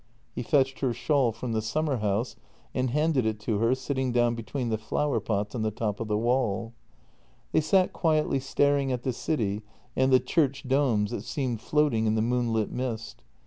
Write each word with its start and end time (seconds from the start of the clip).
He 0.33 0.41
fetched 0.41 0.79
her 0.79 0.93
shawl 0.95 1.31
from 1.31 1.51
the 1.51 1.61
summer 1.61 1.97
house 1.97 2.35
and 2.73 2.89
handed 2.89 3.23
it 3.23 3.39
to 3.41 3.59
her, 3.59 3.75
sitting 3.75 4.11
down 4.11 4.33
between 4.33 4.69
the 4.69 4.79
flower 4.79 5.19
pots 5.19 5.53
on 5.53 5.61
the 5.61 5.69
top 5.69 5.99
of 5.99 6.07
the 6.07 6.17
wall. 6.17 6.73
They 7.51 7.61
sat 7.61 7.93
quietly 7.93 8.39
staring 8.39 8.91
at 8.91 9.03
the 9.03 9.13
city 9.13 9.61
and 9.95 10.11
the 10.11 10.19
church 10.19 10.67
domes 10.67 11.11
that 11.11 11.21
seemed 11.23 11.61
floating 11.61 12.07
in 12.07 12.15
the 12.15 12.23
moonlit 12.23 12.71
mist. 12.71 13.21